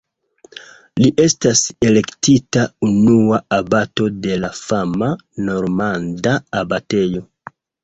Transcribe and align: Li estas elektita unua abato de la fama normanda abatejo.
Li 1.01 1.09
estas 1.25 1.61
elektita 1.89 2.63
unua 2.87 3.39
abato 3.59 4.09
de 4.25 4.41
la 4.47 4.51
fama 4.63 5.13
normanda 5.53 6.37
abatejo. 6.65 7.25